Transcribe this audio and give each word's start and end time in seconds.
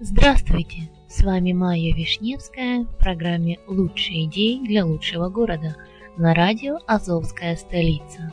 Здравствуйте! 0.00 0.90
С 1.08 1.22
вами 1.22 1.52
Майя 1.52 1.94
Вишневская 1.94 2.82
в 2.82 2.98
программе 2.98 3.60
«Лучшие 3.68 4.24
идеи 4.24 4.58
для 4.58 4.84
лучшего 4.84 5.28
города» 5.28 5.76
на 6.16 6.34
радио 6.34 6.80
«Азовская 6.88 7.54
столица». 7.54 8.32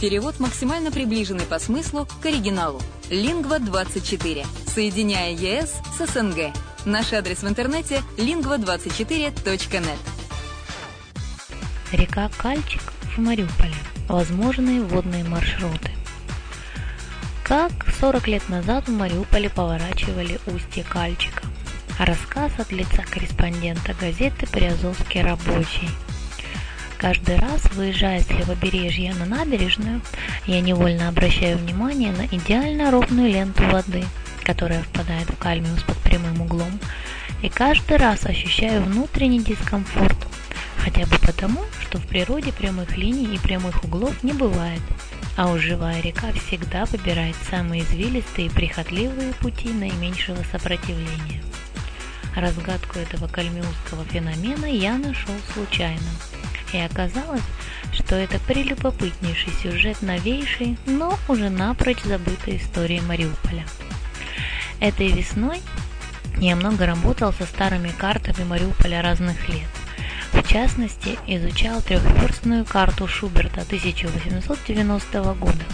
Перевод 0.00 0.40
максимально 0.40 0.90
приближенный 0.90 1.44
по 1.44 1.58
смыслу 1.58 2.08
к 2.22 2.24
оригиналу. 2.24 2.80
Лингва24. 3.10 4.46
Соединяя 4.66 5.32
ЕС 5.32 5.74
с 5.94 6.06
СНГ. 6.06 6.54
Наш 6.86 7.12
адрес 7.12 7.42
в 7.42 7.48
интернете 7.48 8.02
lingva24.net. 8.16 9.98
Река 11.92 12.30
Кальчик 12.38 12.80
в 13.14 13.18
Мариуполе. 13.18 13.74
Возможные 14.08 14.80
водные 14.80 15.22
маршруты. 15.22 15.90
Как 17.44 17.70
40 18.00 18.26
лет 18.28 18.48
назад 18.48 18.88
в 18.88 18.92
Мариуполе 18.92 19.50
поворачивали 19.50 20.40
устье 20.46 20.82
Кальчика. 20.82 21.42
Рассказ 21.98 22.52
от 22.56 22.72
лица 22.72 23.04
корреспондента 23.10 23.94
газеты 24.00 24.46
«Приазовский 24.46 25.20
рабочий». 25.20 25.90
Каждый 27.00 27.36
раз, 27.36 27.64
выезжая 27.72 28.20
с 28.20 28.28
левобережья 28.28 29.14
на 29.14 29.24
набережную, 29.24 30.02
я 30.44 30.60
невольно 30.60 31.08
обращаю 31.08 31.56
внимание 31.56 32.12
на 32.12 32.26
идеально 32.26 32.90
ровную 32.90 33.32
ленту 33.32 33.64
воды, 33.70 34.04
которая 34.44 34.82
впадает 34.82 35.26
в 35.30 35.36
Кальмиус 35.38 35.82
под 35.84 35.96
прямым 36.00 36.42
углом, 36.42 36.78
и 37.40 37.48
каждый 37.48 37.96
раз 37.96 38.26
ощущаю 38.26 38.82
внутренний 38.82 39.42
дискомфорт, 39.42 40.18
хотя 40.76 41.06
бы 41.06 41.16
потому, 41.20 41.64
что 41.80 41.96
в 41.96 42.06
природе 42.06 42.52
прямых 42.52 42.94
линий 42.98 43.34
и 43.34 43.38
прямых 43.38 43.82
углов 43.82 44.22
не 44.22 44.34
бывает, 44.34 44.82
а 45.38 45.50
уж 45.50 45.62
живая 45.62 46.02
река 46.02 46.30
всегда 46.32 46.84
выбирает 46.84 47.36
самые 47.48 47.80
извилистые 47.80 48.48
и 48.48 48.50
прихотливые 48.50 49.32
пути 49.40 49.70
наименьшего 49.70 50.42
сопротивления. 50.52 51.42
Разгадку 52.36 52.98
этого 52.98 53.26
кальмиусского 53.26 54.04
феномена 54.04 54.66
я 54.66 54.98
нашел 54.98 55.34
случайно– 55.54 56.02
и 56.72 56.78
оказалось, 56.78 57.42
что 57.92 58.16
это 58.16 58.38
прелюбопытнейший 58.40 59.52
сюжет 59.62 60.02
новейшей, 60.02 60.76
но 60.86 61.18
уже 61.28 61.50
напрочь 61.50 62.02
забытой 62.02 62.56
истории 62.56 63.00
Мариуполя. 63.00 63.64
Этой 64.80 65.08
весной 65.08 65.60
я 66.38 66.56
много 66.56 66.86
работал 66.86 67.32
со 67.32 67.44
старыми 67.44 67.90
картами 67.90 68.44
Мариуполя 68.44 69.02
разных 69.02 69.48
лет. 69.48 69.68
В 70.32 70.46
частности, 70.46 71.18
изучал 71.26 71.82
трехверстную 71.82 72.64
карту 72.64 73.08
Шуберта 73.08 73.62
1890 73.62 75.22
года, 75.34 75.64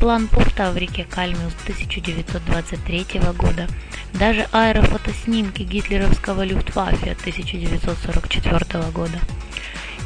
план 0.00 0.28
порта 0.28 0.70
в 0.72 0.76
реке 0.78 1.04
Кальмиус 1.04 1.54
1923 1.64 3.20
года, 3.36 3.68
даже 4.14 4.46
аэрофотоснимки 4.52 5.62
гитлеровского 5.62 6.42
Люфтваффе 6.42 7.12
1944 7.12 8.82
года– 8.92 9.18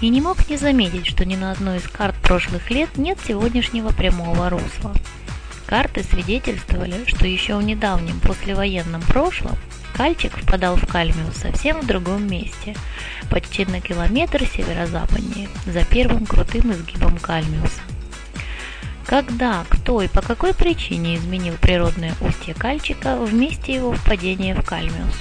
и 0.03 0.09
не 0.09 0.21
мог 0.21 0.49
не 0.51 0.57
заметить, 0.57 1.07
что 1.07 1.25
ни 1.25 1.37
на 1.37 1.53
одной 1.53 1.79
из 1.79 1.87
карт 1.87 2.17
прошлых 2.17 2.71
лет 2.71 2.99
нет 2.99 3.19
сегодняшнего 3.27 3.93
прямого 3.93 4.51
русла. 4.51 4.95
Карты 5.65 6.03
свидетельствовали, 6.03 7.05
что 7.07 7.27
еще 7.27 7.57
в 7.57 7.63
недавнем 7.63 8.19
послевоенном 8.21 9.01
прошлом 9.03 9.57
Кальчик 9.95 10.37
впадал 10.37 10.77
в 10.77 10.87
Кальмиус 10.87 11.37
совсем 11.37 11.81
в 11.81 11.87
другом 11.87 12.27
месте, 12.27 12.75
почти 13.31 13.65
на 13.65 13.81
километр 13.81 14.45
северо-западнее, 14.45 15.49
за 15.67 15.85
первым 15.85 16.27
крутым 16.27 16.73
изгибом 16.73 17.19
Кальмиуса. 17.19 17.81
Когда, 19.07 19.65
кто 19.69 20.03
и 20.03 20.09
по 20.09 20.21
какой 20.21 20.53
причине 20.53 21.17
изменил 21.17 21.55
природное 21.61 22.15
устье 22.21 22.55
Кальчика 22.55 23.17
в 23.17 23.33
месте 23.33 23.75
его 23.75 23.93
впадения 23.93 24.55
в 24.55 24.65
Кальмиус? 24.65 25.17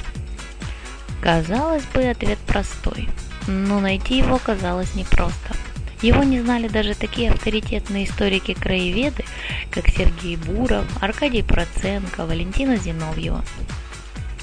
Казалось 1.21 1.83
бы, 1.93 2.03
ответ 2.05 2.39
простой– 2.39 3.07
но 3.47 3.79
найти 3.79 4.17
его 4.17 4.35
оказалось 4.35 4.95
непросто. 4.95 5.55
Его 6.01 6.23
не 6.23 6.41
знали 6.41 6.67
даже 6.67 6.95
такие 6.95 7.31
авторитетные 7.31 8.05
историки-краеведы, 8.05 9.23
как 9.69 9.87
Сергей 9.87 10.35
Буров, 10.35 10.85
Аркадий 11.01 11.43
Проценко, 11.43 12.25
Валентина 12.25 12.77
Зиновьева. 12.77 13.43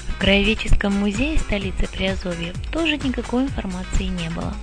В 0.07 0.19
Краеведческом 0.19 0.93
музее 0.93 1.37
столицы 1.37 1.87
Приазовья 1.87 2.53
тоже 2.71 2.97
никакой 2.97 3.43
информации 3.43 4.05
не 4.05 4.29
было. 4.29 4.53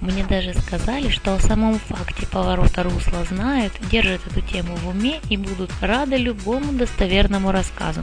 Мне 0.00 0.24
даже 0.24 0.52
сказали, 0.54 1.10
что 1.10 1.34
о 1.34 1.40
самом 1.40 1.78
факте 1.78 2.26
поворота 2.26 2.82
русла 2.82 3.24
знают, 3.24 3.72
держат 3.90 4.20
эту 4.26 4.40
тему 4.40 4.74
в 4.76 4.88
уме 4.88 5.20
и 5.30 5.36
будут 5.36 5.70
рады 5.80 6.16
любому 6.16 6.72
достоверному 6.72 7.52
рассказу. 7.52 8.02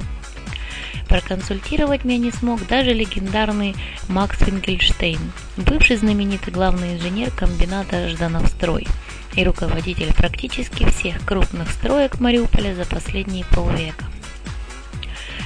Проконсультировать 1.09 2.05
меня 2.05 2.19
не 2.19 2.31
смог 2.31 2.65
даже 2.67 2.93
легендарный 2.93 3.75
Макс 4.07 4.37
Фингельштейн, 4.37 5.19
бывший 5.57 5.97
знаменитый 5.97 6.53
главный 6.53 6.93
инженер 6.93 7.31
комбината 7.31 8.07
«Ждановстрой» 8.09 8.87
и 9.35 9.43
руководитель 9.43 10.13
практически 10.13 10.87
всех 10.87 11.25
крупных 11.25 11.71
строек 11.71 12.19
Мариуполя 12.19 12.75
за 12.75 12.85
последние 12.85 13.43
полвека. 13.45 14.05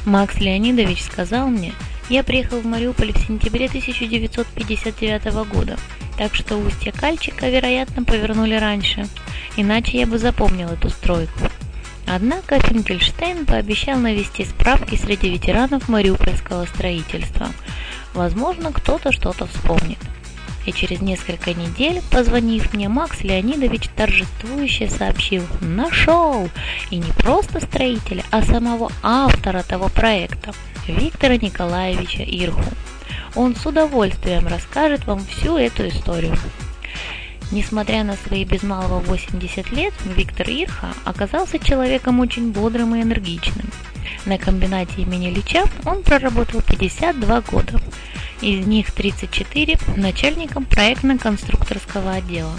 Макс 0.06 0.36
Леонидович 0.36 1.02
сказал 1.02 1.48
мне, 1.48 1.74
я 2.10 2.24
приехал 2.24 2.60
в 2.60 2.66
Мариуполь 2.66 3.14
в 3.14 3.26
сентябре 3.26 3.68
1959 3.68 5.48
года, 5.48 5.78
так 6.18 6.36
что 6.36 6.58
устье 6.58 6.92
Кальчика, 6.92 7.50
вероятно, 7.50 8.04
повернули 8.04 8.56
раньше, 8.56 9.08
иначе 9.56 10.00
я 10.00 10.08
бы 10.08 10.18
запомнил 10.18 10.68
эту 10.68 10.90
стройку. 10.90 11.40
Однако 12.08 12.60
Финкельштейн 12.60 13.46
пообещал 13.46 13.98
навести 13.98 14.46
справки 14.46 14.96
среди 14.96 15.30
ветеранов 15.30 15.90
мариупольского 15.90 16.66
строительства. 16.66 17.50
Возможно, 18.14 18.72
кто-то 18.72 19.12
что-то 19.12 19.48
вспомнит. 19.48 20.00
И 20.66 20.72
через 20.72 21.02
несколько 21.02 21.54
недель, 21.54 22.02
позвонив 22.10 22.74
мне, 22.74 22.88
Макс 22.88 23.22
Леонидович 23.22 23.90
торжествующе 23.96 24.90
сообщил 24.90 25.44
«Нашел!» 25.60 26.50
И 26.90 26.98
не 26.98 27.12
просто 27.12 27.60
строителя, 27.60 28.24
а 28.32 28.44
самого 28.44 28.92
автора 29.02 29.64
того 29.64 29.90
проекта, 29.90 30.54
Виктора 30.88 31.36
Николаевича 31.36 32.24
Ирху. 32.24 32.64
Он 33.36 33.56
с 33.56 33.66
удовольствием 33.66 34.48
расскажет 34.48 35.06
вам 35.06 35.20
всю 35.26 35.58
эту 35.58 35.88
историю. 35.88 36.38
Несмотря 37.52 38.04
на 38.04 38.16
свои 38.16 38.46
без 38.46 38.64
малого 38.64 39.00
80 39.00 39.72
лет, 39.72 39.94
Виктор 40.06 40.50
Ирха 40.50 40.94
оказался 41.04 41.60
человеком 41.60 42.20
очень 42.20 42.52
бодрым 42.52 42.96
и 42.96 43.02
энергичным. 43.02 43.68
На 44.26 44.38
комбинате 44.38 45.02
имени 45.02 45.30
Лича 45.30 45.66
он 45.86 46.04
проработал 46.04 46.62
52 46.62 47.42
года, 47.42 47.82
из 48.42 48.66
них 48.66 48.92
34 48.92 49.78
начальником 49.98 50.66
проектно-конструкторского 50.66 52.14
отдела. 52.14 52.54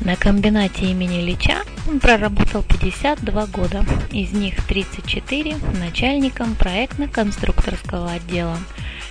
На 0.00 0.16
комбинате 0.16 0.86
имени 0.86 1.22
Лича 1.22 1.62
он 1.88 2.00
проработал 2.00 2.62
52 2.62 3.46
года, 3.46 3.84
из 4.12 4.32
них 4.32 4.62
34 4.66 5.56
начальником 5.80 6.54
проектно-конструкторского 6.54 8.12
отдела– 8.12 8.58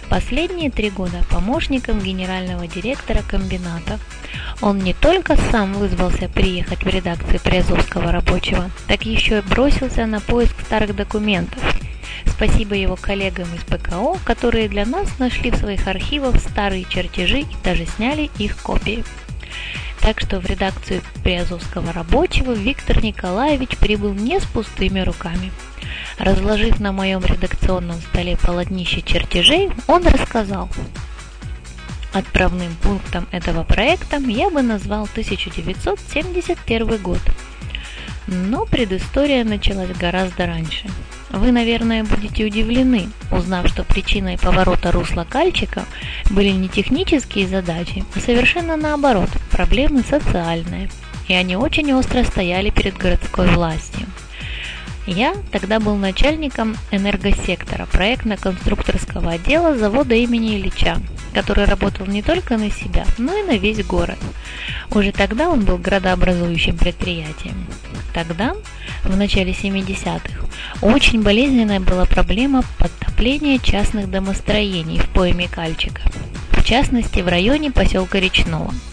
Последние 0.10 0.70
три 0.70 0.90
года 0.90 1.24
помощником 1.30 2.00
генерального 2.00 2.68
директора 2.68 3.22
комбината. 3.28 4.00
Он 4.62 4.78
не 4.80 4.94
только 4.94 5.36
сам 5.52 5.74
вызвался 5.74 6.30
приехать 6.30 6.84
в 6.84 6.88
редакцию 6.88 7.40
Приазовского 7.40 8.12
рабочего, 8.12 8.70
так 8.88 9.06
еще 9.06 9.40
и 9.40 9.42
бросился 9.42 10.06
на 10.06 10.22
поиск 10.22 10.56
старых 10.62 10.96
документов. 10.96 11.62
Спасибо 12.26 12.76
его 12.76 12.96
коллегам 12.96 13.48
из 13.56 13.62
ПКО, 13.64 14.18
которые 14.24 14.70
для 14.70 14.86
нас 14.86 15.20
нашли 15.20 15.52
в 15.52 15.56
своих 15.56 15.88
архивах 15.88 16.40
старые 16.40 16.86
чертежи 16.86 17.42
и 17.42 17.48
даже 17.64 17.86
сняли 17.86 18.30
их 18.38 18.58
копии. 18.62 19.04
Так 20.02 20.22
что 20.22 20.40
в 20.40 20.46
редакцию 20.46 21.02
Приазовского 21.24 21.92
рабочего 21.92 22.52
Виктор 22.52 23.04
Николаевич 23.04 23.78
прибыл 23.78 24.14
не 24.14 24.40
с 24.40 24.44
пустыми 24.44 25.00
руками. 25.00 25.52
Разложив 26.18 26.80
на 26.80 26.92
моем 26.92 27.22
редакционном 27.22 28.00
столе 28.02 28.38
полотнище 28.38 29.02
чертежей, 29.02 29.72
он 29.88 30.06
рассказал. 30.06 30.70
Отправным 32.14 32.74
пунктом 32.82 33.28
этого 33.32 33.64
проекта 33.64 34.18
я 34.18 34.50
бы 34.50 34.62
назвал 34.62 35.04
1971 35.04 36.98
год. 37.02 37.20
Но 38.28 38.66
предыстория 38.66 39.44
началась 39.44 39.96
гораздо 39.98 40.48
раньше. 40.48 40.90
Вы, 41.30 41.52
наверное, 41.52 42.04
будете 42.04 42.46
удивлены, 42.46 43.10
узнав, 43.32 43.68
что 43.68 43.84
причиной 43.84 44.38
поворота 44.38 44.92
русла 44.92 45.26
Кальчика 45.30 45.86
были 46.30 46.50
не 46.50 46.70
технические 46.70 47.48
задачи, 47.48 48.04
а 48.16 48.20
совершенно 48.20 48.78
наоборот, 48.78 49.30
проблемы 49.52 50.04
социальные. 50.04 50.90
И 51.28 51.34
они 51.34 51.56
очень 51.56 51.94
остро 51.94 52.24
стояли 52.24 52.70
перед 52.70 52.98
городской 52.98 53.48
властью. 53.48 54.08
Я 55.08 55.36
тогда 55.52 55.80
был 55.80 55.96
начальником 55.98 56.76
энергосектора 56.90 57.86
проектно-конструкторского 57.86 59.34
отдела 59.34 59.78
завода 59.78 60.16
имени 60.16 60.56
Ильича, 60.56 60.98
который 61.34 61.66
работал 61.66 62.08
не 62.08 62.24
только 62.24 62.58
на 62.58 62.72
себя, 62.72 63.06
но 63.20 63.38
и 63.38 63.44
на 63.44 63.58
весь 63.58 63.86
город. 63.86 64.18
Уже 64.92 65.12
тогда 65.12 65.50
он 65.50 65.64
был 65.64 65.78
градообразующим 65.78 66.78
предприятием. 66.78 67.68
Тогда, 68.16 68.56
в 69.04 69.18
начале 69.18 69.52
70-х, 69.52 70.48
очень 70.82 71.22
болезненная 71.22 71.82
была 71.82 72.06
проблема 72.06 72.64
подтопления 72.80 73.60
частных 73.60 74.10
домостроений 74.10 75.00
в 75.00 75.10
пойме 75.10 75.50
Кальчика, 75.50 76.02
в 76.52 76.64
частности 76.64 77.20
в 77.20 77.28
районе 77.28 77.72
поселка 77.72 78.18
Речного– 78.20 78.74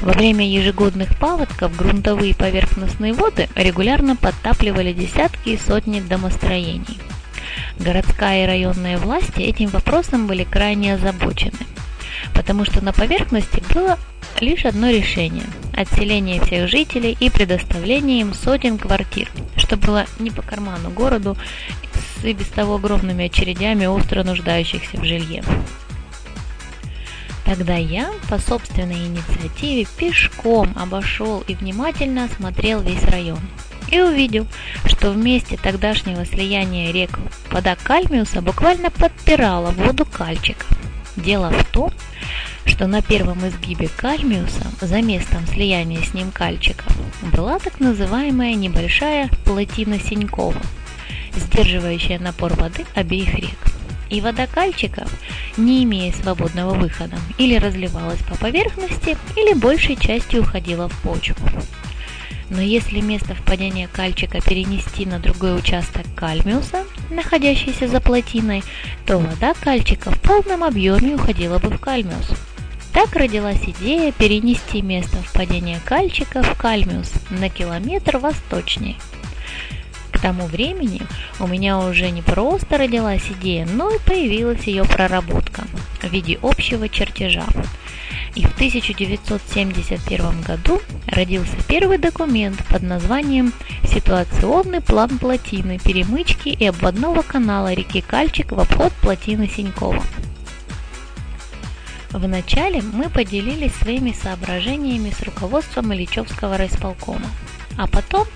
во 0.00 0.12
время 0.12 0.44
ежегодных 0.44 1.16
паводков 1.16 1.76
грунтовые 1.76 2.34
поверхностные 2.34 3.12
воды 3.12 3.48
регулярно 3.54 4.16
подтапливали 4.16 4.92
десятки 4.92 5.50
и 5.50 5.56
сотни 5.56 6.00
домостроений. 6.00 6.98
Городская 7.78 8.42
и 8.42 8.46
районные 8.46 8.96
власти 8.96 9.40
этим 9.40 9.68
вопросом 9.68 10.26
были 10.26 10.42
крайне 10.42 10.94
озабочены, 10.94 11.58
потому 12.34 12.64
что 12.64 12.84
на 12.84 12.92
поверхности 12.92 13.62
было 13.72 13.96
лишь 14.40 14.64
одно 14.64 14.90
решение– 14.90 15.44
отселение 15.76 16.40
всех 16.40 16.68
жителей 16.68 17.16
и 17.18 17.30
предоставление 17.30 18.20
им 18.20 18.34
сотен 18.34 18.78
квартир, 18.78 19.30
что 19.56 19.76
было 19.76 20.06
не 20.18 20.30
по 20.30 20.42
карману 20.42 20.90
городу 20.90 21.36
с 22.20 22.24
и 22.24 22.32
без 22.32 22.46
того 22.46 22.76
огромными 22.76 23.26
очередями 23.26 23.86
остро 23.86 24.22
нуждающихся 24.22 24.96
в 24.98 25.04
жилье. 25.04 25.42
Тогда 27.44 27.76
я 27.76 28.10
по 28.28 28.38
собственной 28.38 29.06
инициативе 29.06 29.86
пешком 29.96 30.72
обошел 30.76 31.42
и 31.46 31.54
внимательно 31.54 32.24
осмотрел 32.24 32.80
весь 32.80 33.04
район. 33.04 33.40
И 33.90 34.00
увидел, 34.00 34.46
что 34.86 35.10
в 35.10 35.16
месте 35.16 35.58
тогдашнего 35.60 36.24
слияния 36.24 36.92
рек 36.92 37.10
вода 37.50 37.76
Кальмиуса 37.76 38.40
буквально 38.40 38.90
подпирала 38.90 39.70
воду 39.72 40.06
Кальчика. 40.06 40.64
Дело 41.16 41.50
в 41.50 41.64
том, 41.66 41.92
что 42.64 42.86
на 42.86 43.02
первом 43.02 43.46
изгибе 43.46 43.88
Кальмиуса, 43.96 44.64
за 44.80 45.02
местом 45.02 45.46
слияния 45.46 46.02
с 46.02 46.14
ним 46.14 46.30
Кальчика, 46.30 46.84
была 47.32 47.58
так 47.58 47.80
называемая 47.80 48.54
небольшая 48.54 49.30
плотина 49.44 49.98
Синькова, 49.98 50.60
сдерживающая 51.34 52.18
напор 52.18 52.54
воды 52.54 52.84
обеих 52.94 53.34
рек 53.34 53.58
и 54.12 54.20
вода 54.20 54.46
кальчика, 54.46 55.06
не 55.56 55.84
имея 55.84 56.12
свободного 56.12 56.74
выхода, 56.74 57.16
или 57.38 57.56
разливалась 57.56 58.20
по 58.20 58.36
поверхности, 58.36 59.16
или 59.36 59.54
большей 59.54 59.96
частью 59.96 60.42
уходила 60.42 60.88
в 60.88 61.00
почву. 61.00 61.48
Но 62.50 62.60
если 62.60 63.00
место 63.00 63.34
впадения 63.34 63.88
кальчика 63.88 64.42
перенести 64.42 65.06
на 65.06 65.18
другой 65.18 65.56
участок 65.56 66.04
кальмиуса, 66.14 66.84
находящийся 67.10 67.88
за 67.88 68.02
плотиной, 68.02 68.62
то 69.06 69.16
вода 69.16 69.54
кальчика 69.54 70.10
в 70.10 70.20
полном 70.20 70.62
объеме 70.62 71.14
уходила 71.14 71.58
бы 71.58 71.70
в 71.70 71.78
кальмиус. 71.78 72.32
Так 72.92 73.16
родилась 73.16 73.62
идея 73.66 74.12
перенести 74.12 74.82
место 74.82 75.16
впадения 75.18 75.80
кальчика 75.84 76.42
в 76.42 76.56
кальмиус 76.56 77.10
на 77.30 77.48
километр 77.48 78.18
восточнее– 78.18 78.96
тому 80.22 80.46
времени 80.46 81.02
у 81.40 81.46
меня 81.48 81.78
уже 81.80 82.10
не 82.10 82.22
просто 82.22 82.78
родилась 82.78 83.24
идея, 83.28 83.66
но 83.66 83.90
и 83.90 83.98
появилась 83.98 84.64
ее 84.64 84.84
проработка 84.84 85.64
в 86.00 86.10
виде 86.10 86.38
общего 86.40 86.88
чертежа. 86.88 87.44
И 88.34 88.46
в 88.46 88.54
1971 88.54 90.40
году 90.42 90.80
родился 91.06 91.56
первый 91.68 91.98
документ 91.98 92.64
под 92.68 92.82
названием 92.82 93.52
«Ситуационный 93.84 94.80
план 94.80 95.18
плотины, 95.18 95.78
перемычки 95.78 96.48
и 96.48 96.66
обводного 96.66 97.22
канала 97.22 97.74
реки 97.74 98.00
Кальчик 98.00 98.52
в 98.52 98.60
обход 98.60 98.92
плотины 99.02 99.48
Синькова». 99.48 100.02
Вначале 102.12 102.82
мы 102.82 103.08
поделились 103.08 103.74
своими 103.74 104.12
соображениями 104.12 105.10
с 105.10 105.22
руководством 105.22 105.92
Ильичевского 105.94 106.58
райсполкома. 106.58 107.26
А 107.78 107.86
потом 107.86 108.26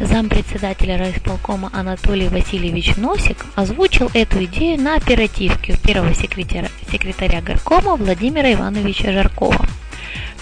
зампредседателя 0.00 0.96
райисполкома 0.96 1.70
Анатолий 1.74 2.28
Васильевич 2.28 2.96
Носик 2.96 3.44
озвучил 3.54 4.10
эту 4.14 4.42
идею 4.44 4.80
на 4.80 4.96
оперативке 4.96 5.74
у 5.74 5.76
первого 5.76 6.14
секретаря, 6.14 6.68
секретаря 6.90 7.42
горкома 7.42 7.96
Владимира 7.96 8.50
Ивановича 8.50 9.12
Жаркова, 9.12 9.66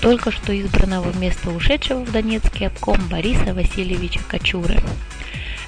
только 0.00 0.30
что 0.30 0.58
избранного 0.58 1.10
вместо 1.10 1.50
ушедшего 1.50 2.04
в 2.04 2.12
Донецкий 2.12 2.68
обком 2.68 2.98
Бориса 3.08 3.54
Васильевича 3.54 4.20
Кочуры. 4.28 4.80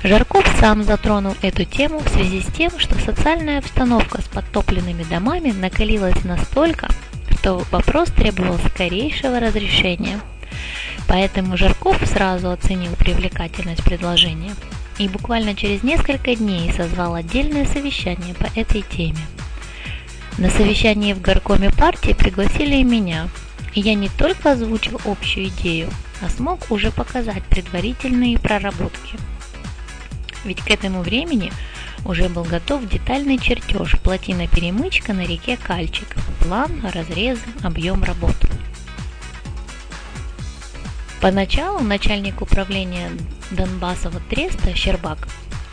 Жарков 0.04 0.46
сам 0.60 0.84
затронул 0.84 1.34
эту 1.42 1.64
тему 1.64 1.98
в 1.98 2.08
связи 2.10 2.40
с 2.40 2.46
тем, 2.52 2.70
что 2.78 2.94
социальная 2.96 3.58
обстановка 3.58 4.22
с 4.22 4.26
подтопленными 4.26 5.02
домами 5.02 5.50
накалилась 5.50 6.22
настолько, 6.22 6.88
что 7.46 7.62
вопрос 7.70 8.10
требовал 8.10 8.58
скорейшего 8.58 9.38
разрешения– 9.38 10.20
Поэтому 11.08 11.56
Жарков 11.56 11.98
сразу 12.04 12.50
оценил 12.50 12.96
привлекательность 12.96 13.84
предложения 13.84 14.56
и 14.98 15.06
буквально 15.06 15.54
через 15.54 15.84
несколько 15.84 16.34
дней 16.34 16.72
созвал 16.72 17.14
отдельное 17.14 17.64
совещание 17.64 18.34
по 18.34 18.46
этой 18.58 18.82
теме. 18.82 19.20
На 20.36 20.50
совещании 20.50 21.12
в 21.12 21.20
горкоме 21.20 21.70
партии 21.70 22.12
пригласили 22.12 22.78
и 22.78 22.82
меня, 22.82 23.28
и 23.74 23.80
я 23.80 23.94
не 23.94 24.08
только 24.08 24.50
озвучил 24.50 25.00
общую 25.04 25.46
идею, 25.46 25.88
а 26.20 26.28
смог 26.28 26.68
уже 26.72 26.90
показать 26.90 27.44
предварительные 27.44 28.36
проработки. 28.40 29.16
Ведь 30.44 30.60
к 30.60 30.70
этому 30.72 31.02
времени 31.02 31.52
уже 32.06 32.28
был 32.28 32.44
готов 32.44 32.88
детальный 32.88 33.38
чертеж 33.38 33.96
плотина-перемычка 34.02 35.12
на 35.12 35.26
реке 35.26 35.56
Кальчик, 35.56 36.06
план, 36.40 36.80
разрезы, 36.92 37.42
объем 37.62 38.02
работ. 38.02 38.36
Поначалу 41.20 41.80
начальник 41.80 42.42
управления 42.42 43.10
Донбассового 43.50 44.20
треста 44.30 44.74
Щербак 44.74 45.28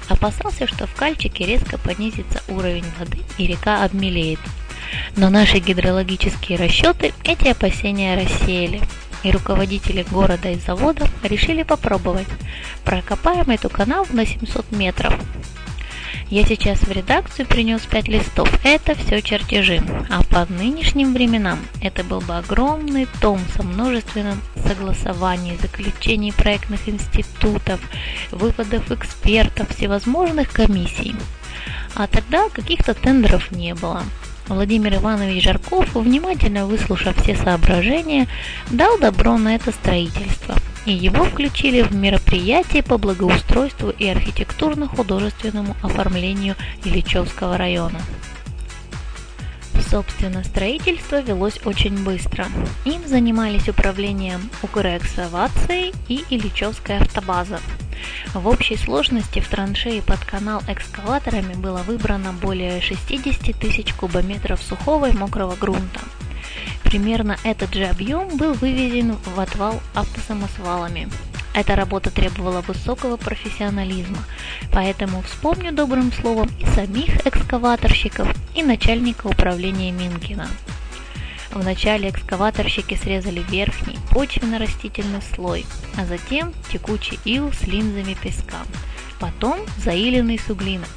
опасался, 0.09 0.67
что 0.67 0.87
в 0.87 0.95
Кальчике 0.95 1.45
резко 1.45 1.77
понизится 1.77 2.41
уровень 2.47 2.85
воды 2.97 3.19
и 3.37 3.45
река 3.45 3.83
обмелеет. 3.83 4.39
Но 5.15 5.29
наши 5.29 5.59
гидрологические 5.59 6.57
расчеты 6.57 7.13
эти 7.23 7.47
опасения 7.49 8.15
рассеяли, 8.15 8.81
и 9.23 9.31
руководители 9.31 10.03
города 10.09 10.49
и 10.49 10.59
завода 10.59 11.07
решили 11.23 11.63
попробовать. 11.63 12.27
Прокопаем 12.83 13.49
эту 13.49 13.69
канаву 13.69 14.07
на 14.13 14.25
700 14.25 14.71
метров, 14.71 15.13
я 16.29 16.45
сейчас 16.45 16.79
в 16.79 16.91
редакцию 16.91 17.45
принес 17.47 17.81
5 17.81 18.07
листов. 18.07 18.49
Это 18.63 18.95
все 18.95 19.21
чертежи. 19.21 19.81
А 20.09 20.23
по 20.23 20.51
нынешним 20.51 21.13
временам 21.13 21.59
это 21.81 22.03
был 22.03 22.21
бы 22.21 22.37
огромный 22.37 23.07
том 23.21 23.39
со 23.55 23.63
множественным 23.63 24.41
согласований, 24.55 25.57
заключений 25.61 26.31
проектных 26.31 26.87
институтов, 26.87 27.79
выводов 28.31 28.91
экспертов, 28.91 29.69
всевозможных 29.69 30.49
комиссий. 30.49 31.15
А 31.95 32.07
тогда 32.07 32.49
каких-то 32.49 32.93
тендеров 32.93 33.51
не 33.51 33.75
было. 33.75 34.03
Владимир 34.47 34.95
Иванович 34.95 35.43
Жарков, 35.43 35.95
внимательно 35.95 36.65
выслушав 36.65 37.17
все 37.21 37.35
соображения, 37.35 38.27
дал 38.71 38.97
добро 38.97 39.37
на 39.37 39.55
это 39.55 39.71
строительство– 39.71 40.55
и 40.85 40.91
его 40.91 41.23
включили 41.23 41.81
в 41.81 41.93
мероприятие 41.93 42.83
по 42.83 42.97
благоустройству 42.97 43.89
и 43.89 44.07
архитектурно-художественному 44.07 45.75
оформлению 45.81 46.55
Ильичевского 46.83 47.57
района. 47.57 48.01
Собственно, 49.89 50.43
строительство 50.43 51.21
велось 51.21 51.59
очень 51.65 52.03
быстро. 52.03 52.47
Им 52.85 53.07
занимались 53.07 53.69
управлением 53.69 54.49
Укрэксовации 54.63 55.93
и 56.07 56.23
Ильичевская 56.29 57.01
автобаза. 57.01 57.59
В 58.33 58.47
общей 58.47 58.77
сложности 58.77 59.39
в 59.39 59.47
траншеи 59.47 60.01
под 60.01 60.19
канал 60.25 60.61
экскаваторами 60.67 61.53
было 61.53 61.79
выбрано 61.79 62.33
более 62.33 62.81
60 62.81 63.55
тысяч 63.57 63.93
кубометров 63.93 64.61
сухого 64.61 65.09
и 65.09 65.13
мокрого 65.13 65.55
грунта– 65.55 65.99
Примерно 66.93 67.37
этот 67.43 67.73
же 67.73 67.85
объем 67.85 68.37
был 68.37 68.53
вывезен 68.53 69.13
в 69.13 69.39
отвал 69.39 69.81
автосамосвалами. 69.95 71.09
Эта 71.55 71.75
работа 71.75 72.11
требовала 72.11 72.61
высокого 72.61 73.17
профессионализма, 73.17 74.19
поэтому 74.71 75.23
вспомню 75.23 75.71
добрым 75.71 76.11
словом 76.11 76.49
и 76.59 76.65
самих 76.65 77.25
экскаваторщиков, 77.25 78.27
и 78.53 78.61
начальника 78.61 79.25
управления 79.27 79.91
Минкина. 79.91 80.47
Вначале 81.53 82.09
экскаваторщики 82.09 82.95
срезали 82.95 83.45
верхний 83.47 83.99
почвенно-растительный 84.09 85.21
слой, 85.35 85.65
а 85.97 86.05
затем 86.05 86.51
текучий 86.71 87.19
ил 87.25 87.53
с 87.53 87.67
линзами 87.67 88.15
песка, 88.15 88.63
потом 89.19 89.59
заиленный 89.77 90.39
суглинок. 90.39 90.89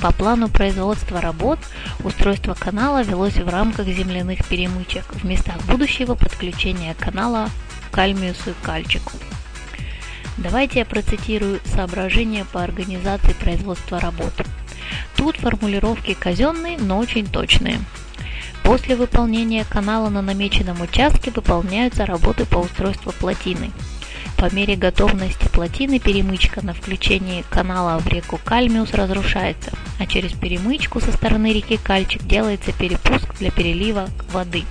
По 0.00 0.12
плану 0.12 0.48
производства 0.48 1.20
работ 1.20 1.58
устройство 2.04 2.54
канала 2.54 3.02
велось 3.02 3.36
в 3.36 3.48
рамках 3.48 3.88
земляных 3.88 4.46
перемычек 4.46 5.04
в 5.12 5.24
местах 5.24 5.60
будущего 5.66 6.14
подключения 6.14 6.94
канала 6.94 7.50
к 7.90 7.94
кальмиусу 7.94 8.50
и 8.50 8.54
кальчику. 8.62 9.10
Давайте 10.36 10.78
я 10.78 10.84
процитирую 10.84 11.60
соображения 11.64 12.44
по 12.44 12.62
организации 12.62 13.32
производства 13.32 13.98
работ. 13.98 14.32
Тут 15.16 15.34
формулировки 15.34 16.14
казенные, 16.14 16.78
но 16.78 16.98
очень 16.98 17.26
точные. 17.26 17.80
После 18.68 18.96
выполнения 18.96 19.64
канала 19.64 20.10
на 20.10 20.20
намеченном 20.20 20.82
участке 20.82 21.30
выполняются 21.30 22.04
работы 22.04 22.44
по 22.44 22.58
устройству 22.58 23.12
плотины. 23.12 23.70
По 24.36 24.54
мере 24.54 24.76
готовности 24.76 25.48
плотины 25.48 25.98
перемычка 25.98 26.62
на 26.62 26.74
включении 26.74 27.46
канала 27.48 27.98
в 27.98 28.06
реку 28.08 28.38
Кальмиус 28.44 28.92
разрушается, 28.92 29.70
а 29.98 30.04
через 30.04 30.32
перемычку 30.32 31.00
со 31.00 31.12
стороны 31.12 31.54
реки 31.54 31.78
Кальчик 31.78 32.22
делается 32.26 32.72
перепуск 32.72 33.38
для 33.38 33.50
перелива 33.50 34.10
воды 34.32 34.64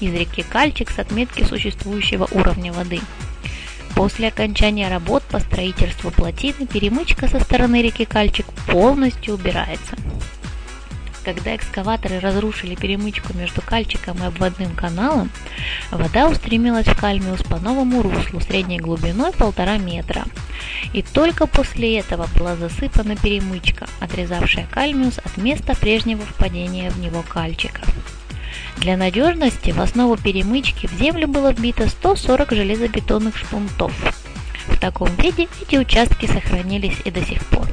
из 0.00 0.12
реки 0.12 0.42
Кальчик 0.42 0.90
с 0.90 0.98
отметки 0.98 1.44
существующего 1.44 2.26
уровня 2.32 2.72
воды– 2.72 3.00
После 3.98 4.28
окончания 4.28 4.88
работ 4.88 5.24
по 5.24 5.40
строительству 5.40 6.12
плотины 6.12 6.68
перемычка 6.68 7.26
со 7.26 7.40
стороны 7.40 7.82
реки 7.82 8.04
Кальчик 8.04 8.46
полностью 8.68 9.34
убирается. 9.34 9.96
Когда 11.24 11.56
экскаваторы 11.56 12.20
разрушили 12.20 12.74
перемычку 12.74 13.36
между 13.36 13.60
Кальчиком 13.60 14.18
и 14.22 14.26
обводным 14.26 14.74
каналом, 14.74 15.30
вода 15.90 16.28
устремилась 16.28 16.86
в 16.86 16.98
Кальмиус 16.98 17.42
по 17.42 17.58
новому 17.58 18.02
руслу 18.02 18.40
средней 18.40 18.78
глубиной 18.78 19.32
полтора 19.32 19.76
метра. 19.78 20.24
И 20.92 21.02
только 21.02 21.46
после 21.46 21.98
этого 21.98 22.28
была 22.36 22.56
засыпана 22.56 23.16
перемычка, 23.16 23.88
отрезавшая 24.00 24.66
Кальмиус 24.70 25.18
от 25.18 25.36
места 25.36 25.74
прежнего 25.74 26.22
впадения 26.22 26.90
в 26.90 26.98
него 26.98 27.22
Кальчика. 27.22 27.82
Для 28.78 28.96
надежности 28.96 29.70
в 29.70 29.80
основу 29.80 30.16
перемычки 30.16 30.86
в 30.86 30.92
землю 30.98 31.26
было 31.26 31.52
вбито 31.52 31.88
140 31.88 32.52
железобетонных 32.52 33.36
шпунтов. 33.36 33.92
В 34.68 34.78
таком 34.78 35.08
виде 35.16 35.48
эти 35.60 35.76
участки 35.76 36.26
сохранились 36.26 36.96
и 37.04 37.10
до 37.10 37.24
сих 37.24 37.44
пор. 37.46 37.66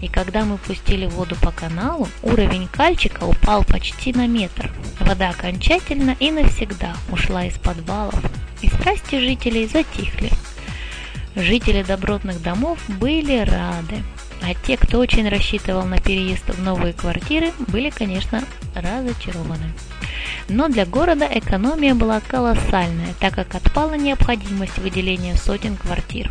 И 0.00 0.08
когда 0.08 0.44
мы 0.44 0.58
пустили 0.58 1.06
воду 1.06 1.36
по 1.40 1.50
каналу, 1.50 2.08
уровень 2.22 2.68
кальчика 2.68 3.24
упал 3.24 3.64
почти 3.64 4.12
на 4.12 4.26
метр. 4.26 4.70
Вода 5.00 5.30
окончательно 5.30 6.16
и 6.20 6.30
навсегда 6.30 6.94
ушла 7.10 7.44
из 7.46 7.54
подвалов, 7.54 8.20
и 8.60 8.68
страсти 8.68 9.18
жителей 9.18 9.66
затихли. 9.66 10.30
Жители 11.34 11.82
добротных 11.82 12.42
домов 12.42 12.78
были 12.88 13.38
рады, 13.38 14.02
а 14.42 14.54
те, 14.54 14.76
кто 14.76 14.98
очень 14.98 15.28
рассчитывал 15.28 15.84
на 15.84 15.98
переезд 15.98 16.48
в 16.48 16.62
новые 16.62 16.92
квартиры, 16.92 17.52
были, 17.68 17.90
конечно, 17.90 18.42
разочарованы. 18.74 19.72
Но 20.48 20.68
для 20.68 20.86
города 20.86 21.28
экономия 21.30 21.94
была 21.94 22.20
колоссальная, 22.20 23.14
так 23.20 23.34
как 23.34 23.54
отпала 23.54 23.94
необходимость 23.94 24.78
выделения 24.78 25.36
сотен 25.36 25.76
квартир. 25.76 26.30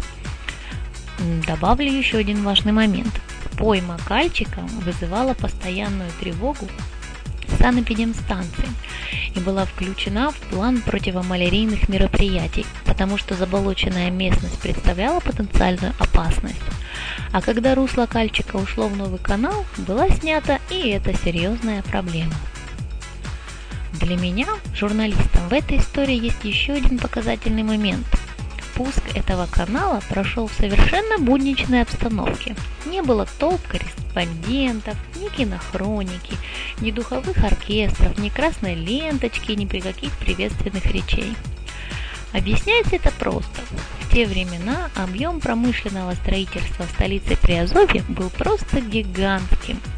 Добавлю 1.47 1.91
еще 1.91 2.17
один 2.17 2.43
важный 2.43 2.71
момент. 2.71 3.13
Пойма 3.57 3.97
кальчика 4.05 4.61
вызывала 4.83 5.33
постоянную 5.33 6.09
тревогу 6.19 6.67
санэпидемстанции 7.59 8.67
и 9.33 9.39
была 9.39 9.65
включена 9.65 10.31
в 10.31 10.35
план 10.35 10.81
противомалярийных 10.81 11.89
мероприятий, 11.89 12.65
потому 12.85 13.17
что 13.17 13.35
заболоченная 13.35 14.11
местность 14.11 14.59
представляла 14.59 15.19
потенциальную 15.19 15.93
опасность. 15.99 16.61
А 17.31 17.41
когда 17.41 17.75
русло 17.75 18.05
кальчика 18.05 18.57
ушло 18.57 18.87
в 18.87 18.97
новый 18.97 19.19
канал, 19.19 19.65
была 19.77 20.09
снята 20.09 20.59
и 20.69 20.89
эта 20.89 21.13
серьезная 21.13 21.81
проблема. 21.83 22.35
Для 23.93 24.17
меня, 24.17 24.47
журналистом, 24.73 25.47
в 25.49 25.53
этой 25.53 25.77
истории 25.77 26.15
есть 26.15 26.43
еще 26.43 26.73
один 26.73 26.99
показательный 26.99 27.63
момент. 27.63 28.05
Пуск 28.75 29.01
этого 29.15 29.47
канала 29.47 30.01
прошел 30.09 30.47
в 30.47 30.53
совершенно 30.53 31.17
будничной 31.17 31.81
обстановке. 31.81 32.55
Не 32.85 33.01
было 33.01 33.25
толп 33.39 33.61
корреспондентов, 33.67 34.97
ни 35.15 35.29
кинохроники, 35.29 36.35
ни 36.81 36.91
духовых 36.91 37.37
оркестров, 37.43 38.17
ни 38.17 38.29
красной 38.29 38.75
ленточки, 38.75 39.53
ни 39.53 39.65
при 39.65 39.79
каких 39.79 40.11
приветственных 40.17 40.85
речей. 40.87 41.35
Объясняется 42.33 42.97
это 42.97 43.11
просто. 43.11 43.61
В 44.01 44.13
те 44.13 44.27
времена 44.27 44.89
объем 44.95 45.39
промышленного 45.39 46.13
строительства 46.15 46.85
в 46.85 46.91
столице 46.91 47.37
Приазовья 47.37 48.03
был 48.09 48.29
просто 48.29 48.81
гигантским– 48.81 49.79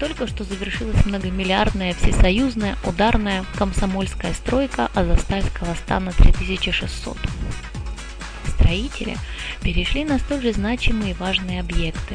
только 0.00 0.26
что 0.26 0.44
завершилась 0.44 1.04
многомиллиардная 1.06 1.94
всесоюзная 1.94 2.76
ударная 2.84 3.44
комсомольская 3.56 4.34
стройка 4.34 4.90
Азовстальского 4.94 5.74
стана 5.74 6.12
3600. 6.12 7.16
Строители 8.64 9.18
перешли 9.60 10.06
на 10.06 10.18
столь 10.18 10.40
же 10.40 10.52
значимые 10.54 11.10
и 11.10 11.14
важные 11.14 11.60
объекты. 11.60 12.14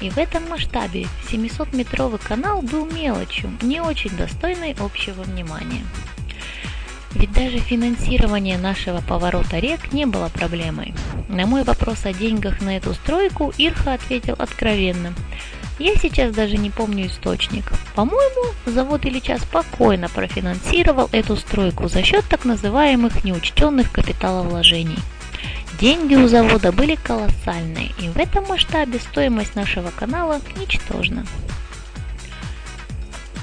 И 0.00 0.10
в 0.10 0.18
этом 0.18 0.48
масштабе 0.48 1.06
700-метровый 1.30 2.18
канал 2.18 2.60
был 2.60 2.86
мелочью, 2.86 3.52
не 3.62 3.80
очень 3.80 4.10
достойной 4.16 4.74
общего 4.80 5.22
внимания. 5.22 5.86
Ведь 7.14 7.32
даже 7.32 7.58
финансирование 7.58 8.58
нашего 8.58 9.00
поворота 9.00 9.60
рек 9.60 9.92
не 9.92 10.06
было 10.06 10.28
проблемой. 10.28 10.92
На 11.28 11.46
мой 11.46 11.62
вопрос 11.62 12.04
о 12.04 12.12
деньгах 12.12 12.60
на 12.60 12.76
эту 12.76 12.92
стройку 12.92 13.54
Ирха 13.56 13.92
ответил 13.92 14.34
откровенно– 14.38 15.14
я 15.78 15.94
сейчас 15.94 16.34
даже 16.34 16.56
не 16.56 16.70
помню 16.70 17.06
источник. 17.06 17.70
По-моему, 17.94 18.54
завод 18.64 19.04
Ильича 19.04 19.38
спокойно 19.38 20.08
профинансировал 20.08 21.10
эту 21.12 21.36
стройку 21.36 21.88
за 21.88 22.02
счет 22.02 22.24
так 22.30 22.46
называемых 22.46 23.24
неучтенных 23.24 23.92
капиталовложений. 23.92 24.98
Деньги 25.80 26.14
у 26.14 26.26
завода 26.26 26.72
были 26.72 26.94
колоссальные, 26.94 27.92
и 27.98 28.08
в 28.08 28.16
этом 28.16 28.46
масштабе 28.46 28.98
стоимость 28.98 29.54
нашего 29.54 29.90
канала 29.90 30.40
ничтожна. 30.56 31.26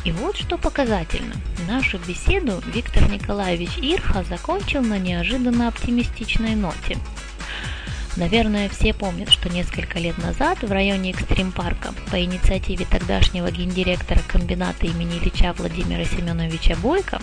И 0.03 0.11
вот 0.11 0.35
что 0.35 0.57
показательно. 0.57 1.35
Нашу 1.67 1.97
беседу 1.99 2.61
Виктор 2.73 3.09
Николаевич 3.09 3.77
Ирха 3.77 4.23
закончил 4.23 4.81
на 4.81 4.97
неожиданно 4.99 5.67
оптимистичной 5.67 6.55
ноте– 6.55 6.97
Наверное, 8.15 8.69
все 8.69 8.93
помнят, 8.93 9.29
что 9.31 9.49
несколько 9.49 9.97
лет 9.97 10.17
назад 10.19 10.61
в 10.61 10.71
районе 10.71 11.11
Экстрим-парка 11.11 11.93
по 12.11 12.23
инициативе 12.23 12.85
тогдашнего 12.85 13.49
гендиректора 13.49 14.19
комбината 14.27 14.85
имени 14.85 15.17
Ильича 15.17 15.53
Владимира 15.57 16.05
Семеновича 16.05 16.75
Бойко 16.75 17.19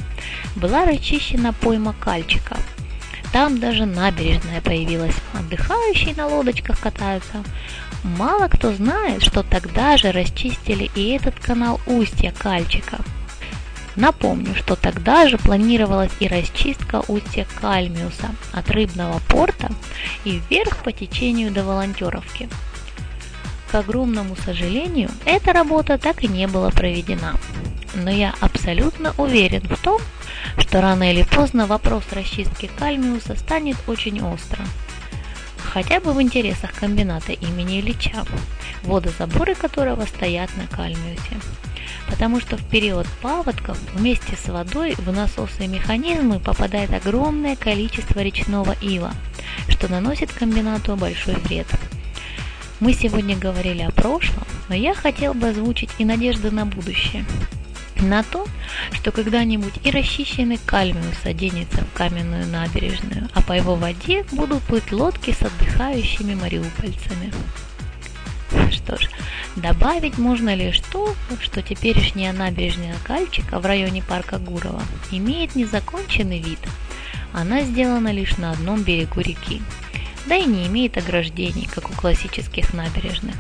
была 0.56 0.84
расчищена 0.84 1.52
пойма 1.52 1.92
Кальчика. 1.92 2.56
Там 3.32 3.60
даже 3.60 3.86
набережная 3.86 4.60
появилась, 4.60 5.14
отдыхающие 5.32 6.14
на 6.14 6.26
лодочках 6.26 6.80
катаются. 6.80 7.44
Мало 8.02 8.48
кто 8.48 8.72
знает, 8.72 9.22
что 9.22 9.42
тогда 9.42 9.96
же 9.96 10.10
расчистили 10.10 10.90
и 10.94 11.10
этот 11.10 11.38
канал 11.38 11.80
устья 11.86 12.32
Кальчика– 12.36 12.98
Напомню, 13.96 14.54
что 14.54 14.76
тогда 14.76 15.28
же 15.28 15.36
планировалась 15.36 16.12
и 16.20 16.28
расчистка 16.28 17.02
устья 17.08 17.46
Кальмиуса 17.60 18.30
от 18.52 18.70
рыбного 18.70 19.20
порта 19.28 19.70
и 20.24 20.40
вверх 20.48 20.78
по 20.78 20.92
течению 20.92 21.50
до 21.50 21.64
Волонтеровки. 21.64 22.48
К 23.70 23.74
огромному 23.74 24.36
сожалению, 24.36 25.10
эта 25.24 25.52
работа 25.52 25.98
так 25.98 26.22
и 26.24 26.28
не 26.28 26.46
была 26.46 26.70
проведена. 26.70 27.34
Но 27.94 28.10
я 28.10 28.34
абсолютно 28.40 29.14
уверен 29.18 29.62
в 29.62 29.76
том, 29.82 30.00
что 30.58 30.80
рано 30.80 31.10
или 31.10 31.22
поздно 31.22 31.66
вопрос 31.66 32.04
расчистки 32.12 32.70
Кальмиуса 32.78 33.36
станет 33.36 33.76
очень 33.86 34.22
острым. 34.22 34.66
Хотя 35.58 36.00
бы 36.00 36.12
в 36.12 36.22
интересах 36.22 36.72
комбината 36.72 37.32
имени 37.32 37.80
Ильича, 37.80 38.24
водозаборы 38.82 39.54
которого 39.54 40.04
стоят 40.06 40.50
на 40.56 40.66
Кальмиусе 40.66 41.36
потому 42.10 42.40
что 42.40 42.56
в 42.56 42.64
период 42.68 43.06
паводков 43.22 43.78
вместе 43.94 44.36
с 44.36 44.48
водой 44.48 44.94
в 44.98 45.10
насосы 45.12 45.64
и 45.64 45.68
механизмы 45.68 46.40
попадает 46.40 46.92
огромное 46.92 47.56
количество 47.56 48.20
речного 48.20 48.76
ила, 48.80 49.12
что 49.68 49.88
наносит 49.90 50.32
комбинату 50.32 50.96
большой 50.96 51.36
вред. 51.36 51.66
Мы 52.80 52.92
сегодня 52.94 53.36
говорили 53.36 53.82
о 53.82 53.90
прошлом, 53.90 54.44
но 54.68 54.74
я 54.74 54.94
хотел 54.94 55.34
бы 55.34 55.48
озвучить 55.48 55.90
и 55.98 56.04
надежды 56.04 56.50
на 56.50 56.66
будущее. 56.66 57.24
На 58.00 58.22
то, 58.22 58.46
что 58.92 59.12
когда-нибудь 59.12 59.74
и 59.84 59.90
расчищенный 59.90 60.58
Кальмиус 60.64 61.24
оденется 61.24 61.84
в 61.84 61.92
каменную 61.92 62.46
набережную, 62.46 63.28
а 63.34 63.42
по 63.42 63.52
его 63.52 63.74
воде 63.74 64.24
будут 64.32 64.62
плыть 64.62 64.90
лодки 64.90 65.32
с 65.32 65.42
отдыхающими 65.42 66.34
мариупольцами. 66.34 67.30
Что 68.70 68.96
ж, 68.96 69.08
добавить 69.56 70.16
можно 70.16 70.54
лишь 70.54 70.80
то, 70.92 71.14
что 71.40 71.60
теперешняя 71.60 72.32
набережная 72.32 72.96
Кальчика 73.04 73.60
в 73.60 73.66
районе 73.66 74.02
парка 74.02 74.38
Гурова 74.38 74.82
имеет 75.10 75.54
незаконченный 75.54 76.40
вид. 76.40 76.58
Она 77.32 77.62
сделана 77.62 78.12
лишь 78.12 78.38
на 78.38 78.52
одном 78.52 78.82
берегу 78.82 79.20
реки, 79.20 79.60
да 80.26 80.36
и 80.36 80.46
не 80.46 80.66
имеет 80.66 80.96
ограждений, 80.96 81.68
как 81.70 81.90
у 81.90 81.92
классических 81.92 82.72
набережных. 82.72 83.36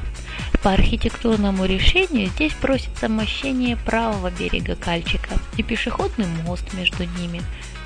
По 0.62 0.72
архитектурному 0.72 1.64
решению 1.64 2.28
здесь 2.28 2.52
просится 2.52 3.08
мощение 3.08 3.78
правого 3.78 4.30
берега 4.30 4.76
Кальчика 4.76 5.38
и 5.56 5.62
пешеходный 5.62 6.26
мост 6.44 6.74
между 6.74 7.04
ними. 7.04 7.40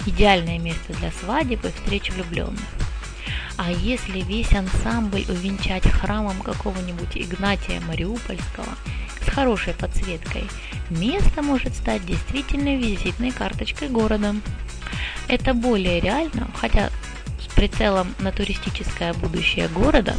Идеальное 0.06 0.58
место 0.58 0.92
для 0.94 1.12
свадеб 1.12 1.64
и 1.64 1.68
встреч 1.68 2.10
влюбленных. 2.10 2.60
А 3.56 3.70
если 3.70 4.22
весь 4.22 4.52
ансамбль 4.52 5.24
увенчать 5.28 5.88
храмом 5.88 6.40
какого-нибудь 6.40 7.16
Игнатия 7.16 7.80
Мариупольского 7.80 8.66
с 9.24 9.28
хорошей 9.28 9.74
подсветкой, 9.74 10.48
место 10.90 11.42
может 11.42 11.76
стать 11.76 12.04
действительно 12.04 12.76
визитной 12.76 13.30
карточкой 13.30 13.88
города. 13.88 14.34
Это 15.28 15.54
более 15.54 16.00
реально, 16.00 16.50
хотя 16.56 16.90
с 17.40 17.46
прицелом 17.54 18.12
на 18.18 18.32
туристическое 18.32 19.14
будущее 19.14 19.68
города 19.68 20.16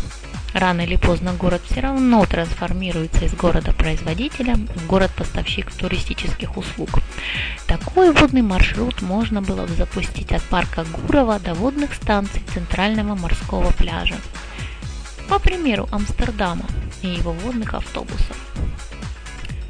Рано 0.56 0.82
или 0.84 0.96
поздно 0.96 1.34
город 1.34 1.64
все 1.70 1.82
равно 1.82 2.26
трансформируется 2.26 3.26
из 3.26 3.34
города-производителя 3.34 4.56
в 4.56 4.88
город-поставщик 4.88 5.70
туристических 5.70 6.56
услуг. 6.56 7.02
Такой 7.68 8.14
водный 8.14 8.42
маршрут 8.42 9.02
можно 9.02 9.42
было 9.42 9.66
бы 9.66 9.74
запустить 9.74 10.32
от 10.32 10.42
парка 10.44 10.86
Гурова 10.86 11.40
до 11.40 11.56
водных 11.56 11.94
станций 11.94 12.42
Центрального 12.54 13.16
морского 13.16 13.70
пляжа. 13.74 14.16
По 15.28 15.40
примеру 15.40 15.90
Амстердама 15.92 16.64
и 17.02 17.10
его 17.10 17.34
водных 17.34 17.74
автобусов. 17.74 18.38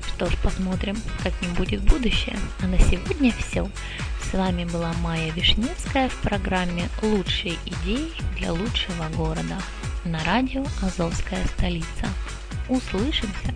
Что 0.08 0.30
ж, 0.30 0.38
посмотрим, 0.44 0.98
каким 1.24 1.52
будет 1.56 1.82
будущее. 1.82 2.38
А 2.62 2.68
на 2.68 2.78
сегодня 2.78 3.34
все. 3.40 3.68
С 4.22 4.38
вами 4.38 4.66
была 4.66 4.94
Майя 5.02 5.32
Вишневская 5.32 6.10
в 6.10 6.16
программе 6.18 6.90
«Лучшие 7.02 7.56
идеи 7.66 8.12
для 8.38 8.54
лучшего 8.54 9.10
города» 9.16 9.58
на 10.06 10.24
радио 10.24 10.64
«Азовская 10.84 11.44
столица». 11.46 12.08
Услышимся! 12.70 13.55